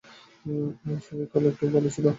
[1.05, 2.09] সবে কাল একটু ভালো ছিলে।